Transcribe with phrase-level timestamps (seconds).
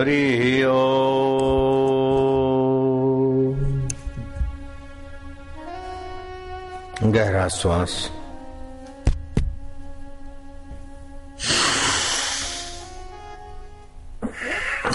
[0.00, 0.76] हरि ओ
[7.14, 7.94] गहरा श्वास।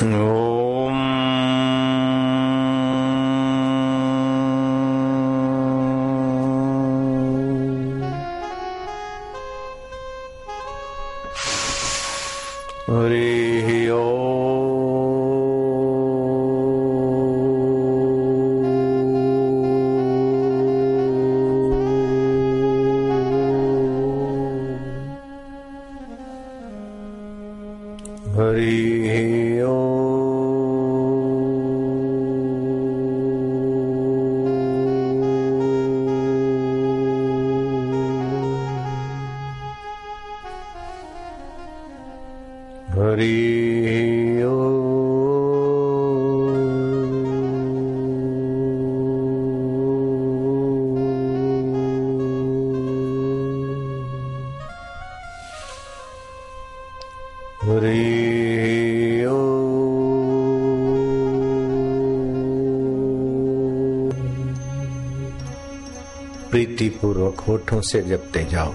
[0.04, 0.45] ओम
[67.36, 68.74] प्रीति होठों से जपते जाओ।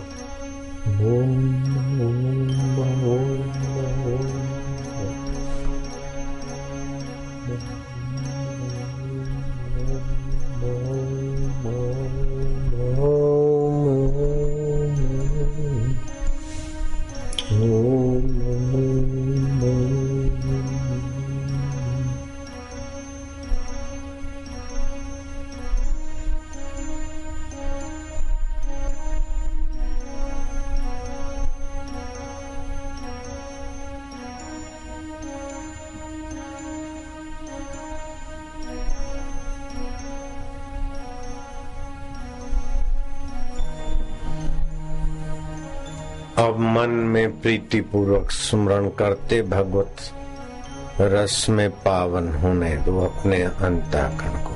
[46.40, 49.96] अब मन में प्रीति पूर्वक स्मरण करते भगवत
[51.00, 54.49] रस में पावन होने दो अपने अंताकरण को।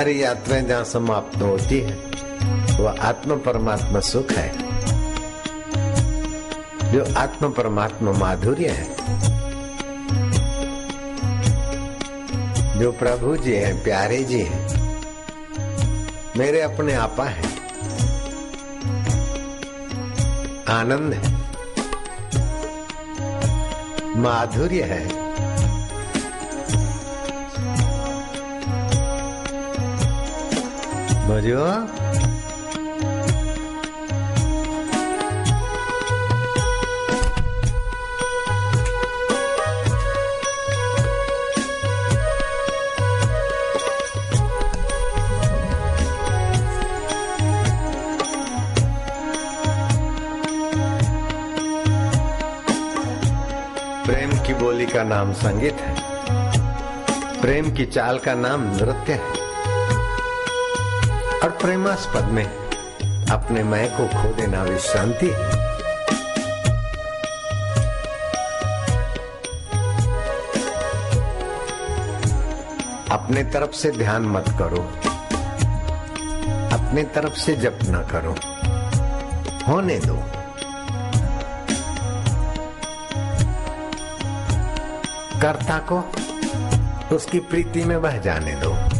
[0.00, 1.96] हमारी यात्राएँ जहाँ समाप्त होती है,
[2.80, 4.52] वह आत्म परमात्मा सुख है।
[6.92, 8.96] जो आत्म परमात्मा माधुर्य है,
[12.80, 14.68] जो प्रभु जी हैं, प्यारे जी हैं,
[16.36, 17.44] मेरे अपने आपा है।
[20.68, 21.32] आनंद है।
[24.16, 25.19] माधुर्य है।
[31.30, 31.64] बजो
[54.06, 55.94] प्रेम की बोली का नाम संगीत है।
[57.40, 59.39] प्रेम की चाल का नाम नृत्य है।
[61.42, 62.44] और प्रेमास्पद में
[63.30, 65.30] अपने मय को खो देना विश्रांति
[73.14, 74.90] अपने तरफ़ से ध्यान मत करो।
[76.76, 78.36] अपने तरफ़ से जप न करो।
[79.68, 80.16] होने दो।
[85.40, 86.12] कर्ता को
[87.16, 88.99] उसकी प्रीति में बह जाने दो।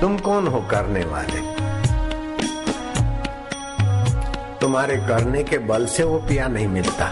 [0.00, 1.40] तुम कौन हो करने वाले?
[4.58, 7.08] तुम्हारे करने के बल से वो पिया नहीं मिलता।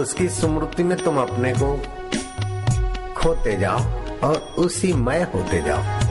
[0.00, 1.76] उसकी स्मृति में तुम अपने को
[3.14, 3.80] खोते जाओ
[4.24, 6.05] और उसी मय होते जाओ।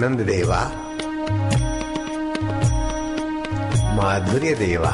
[0.00, 0.58] आनंद देवा
[3.96, 4.92] माधुर्य देवा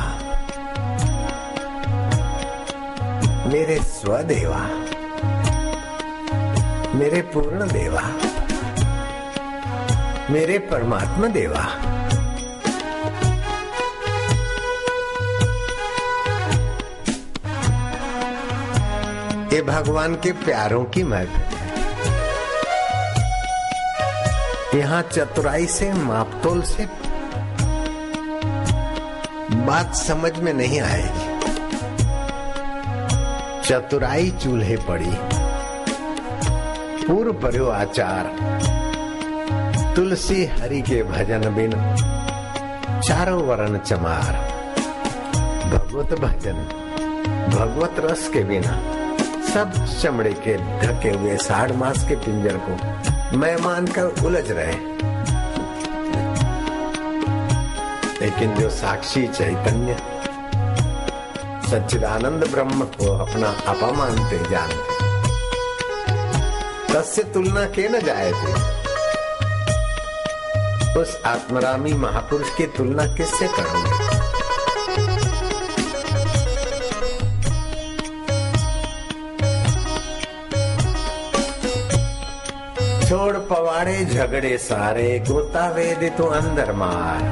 [3.53, 4.61] मेरे स्वदेवा।
[6.99, 8.03] मेरे पूर्ण देवा
[10.31, 11.65] मेरे परमात्मा देवा
[19.53, 21.46] ये भगवान के प्यारों की है
[24.77, 26.87] यहाँ चतुराई से, मापतोल से
[29.57, 31.37] बात समझ में नहीं आएगी।
[33.69, 35.17] चतुराई चूल्हे पड़ी।
[37.07, 38.25] पूर्व पर्यो आचार।
[39.97, 41.71] तुलसी हरि के भजन बिन
[43.01, 44.33] चारों वरण चमार।
[45.67, 46.55] भगवत भजन,
[47.59, 48.97] भगवत रस के बिना
[49.47, 52.96] सब चमड़े के ढके हुए साढ़ मास के पिंजर को
[53.35, 54.73] मैं मानकर उलझ रहे
[58.21, 59.97] लेकिन जो साक्षी चैतन्य,
[61.71, 64.95] सच्चिदानंद ब्रह्म को अपना अपा मानते जानते
[66.95, 68.53] तस्य तुलना के न जाए थे।
[71.01, 74.16] उस आत्मरामी महापुरुष की तुलना किससे करोगे?
[83.17, 87.23] छोड़ पवाड़े झगड़े सारे गोता वेद तो अंदर मार।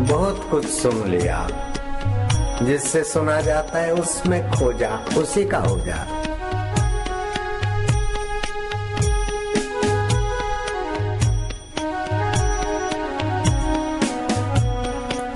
[0.00, 1.48] बहुत कुछ सुन लिया।
[2.62, 6.04] जिससे सुना जाता है उसमें खो जा उसी का हो जा।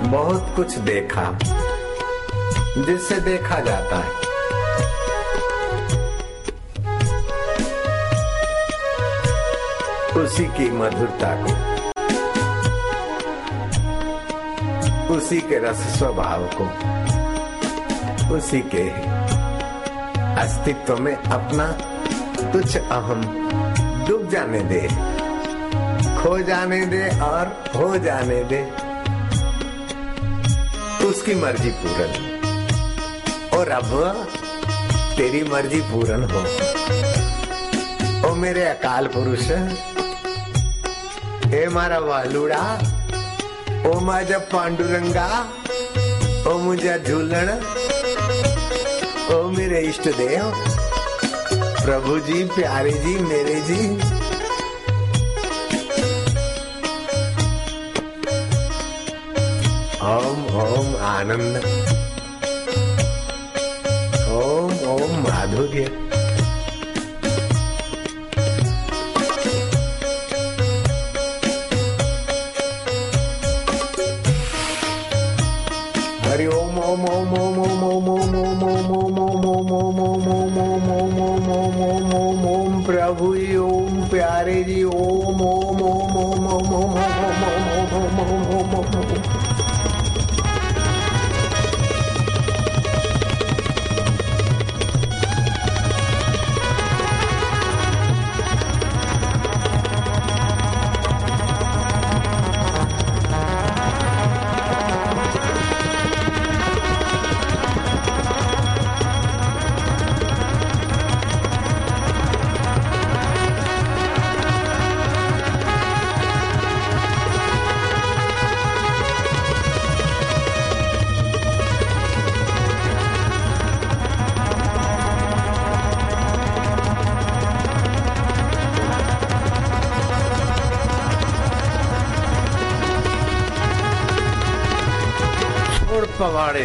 [0.07, 1.37] बहुत कुछ देखा,
[2.77, 4.30] जिससे देखा जाता है।
[10.21, 11.51] उसी की मधुरता को।
[15.15, 16.65] उसी के रस स्वभाव को।
[18.35, 18.89] उसी के
[20.41, 21.71] अस्तित्व में अपना
[22.51, 23.21] तुच्छ अहम
[24.07, 24.87] डूब जाने दे।
[26.21, 28.63] खो जाने दे और हो जाने दे।
[31.05, 32.13] उसकी मर्ज़ी पूरन
[33.53, 34.13] और अब
[35.17, 36.39] तेरी मर्ज़ी पूरन हो।
[38.29, 39.51] ओ मेरे अकाल पुरुष
[41.51, 42.59] हे मारा वालुड़ा
[43.87, 45.25] ओ माझा पांडुरंगा
[46.49, 47.49] ओ मुझा झूलण
[49.35, 50.51] ओ मेरे इष्ट देव
[51.83, 53.81] प्रभु जी प्यारे जी मेरे जी
[60.13, 61.57] ओम ओम आनंद
[64.39, 66.10] ओम ओम माधुर्य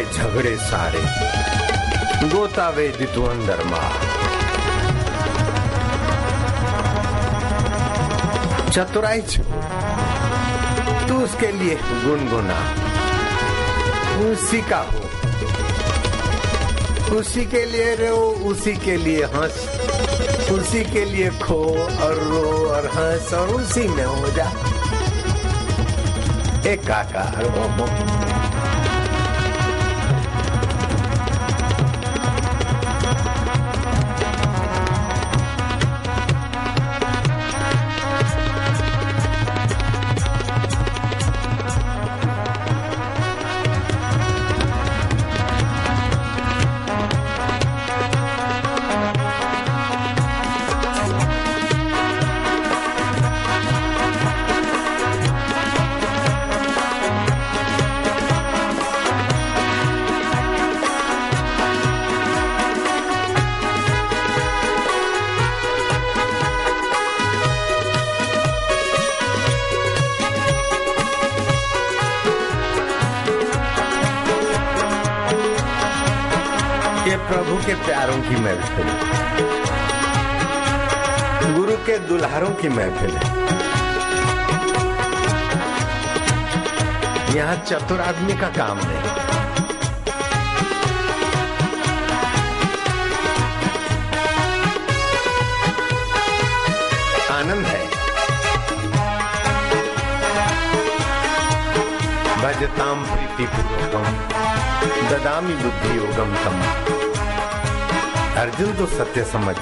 [0.05, 0.99] झगड़े सारे
[2.69, 3.91] वेद तू अंदर मार।
[8.71, 12.71] चतुराई छोड़ तू उसके लिए गुनगुना।
[14.31, 15.03] उसी का हो।
[17.15, 19.81] उसी के लिए रो, उसी के लिए हंस।
[20.51, 24.51] उसी के लिए खो और रो और हंस और उसी में हो जा।
[26.71, 28.06] एकाकार हो
[77.19, 78.87] के प्यारों की महफिल।
[81.53, 83.37] गुरु के दुल्हारों की महफिल है।
[87.37, 88.97] यहाँ चतुर आदमी का काम नहीं।
[97.37, 97.87] आनंद है।
[102.37, 104.37] भजताम प्रीति पूर्वकम
[105.09, 107.06] ददामी बुद्धि योगम तम।
[108.37, 109.55] अर्जुन तो सत्य समझ।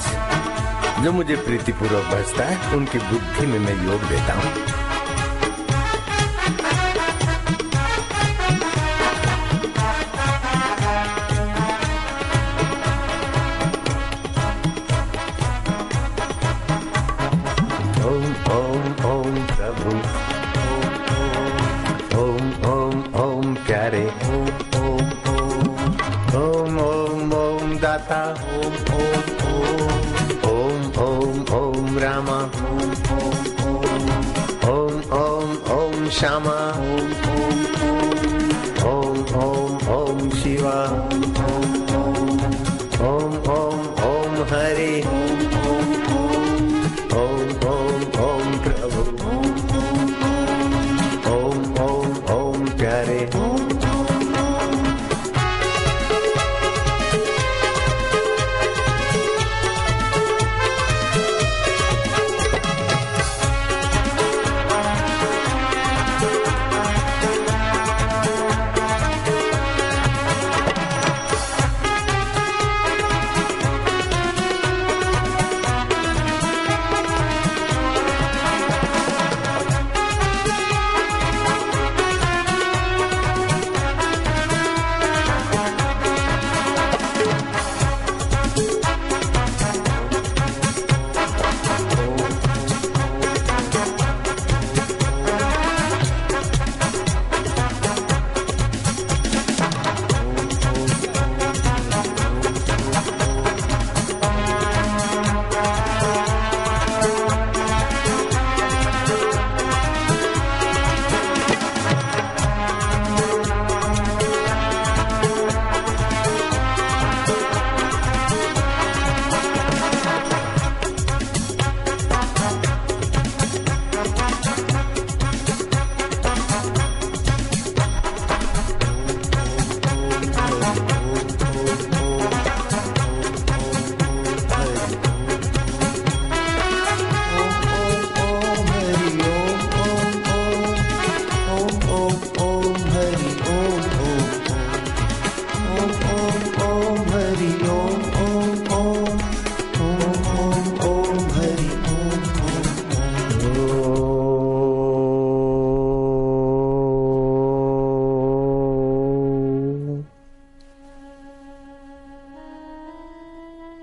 [1.04, 4.52] जो मुझे प्रीति पूर्वक भजता है, उनकी बुद्धि में मैं योग देता हूँ।
[18.46, 18.66] ओम
[32.16, 32.40] ओम रामा
[32.72, 34.00] ओम ओम
[34.70, 37.10] ओम ओम ओम ओम श्यामा ओम
[38.88, 40.76] ओम ओम ओम ओम शिवा
[41.46, 41.74] ओम
[43.08, 45.04] ओम ओम ओम हरे
[47.16, 49.04] ओम ओम ओम प्रभु
[51.34, 53.20] ओम ओम ओम प्यारे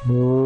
[0.00, 0.39] ओ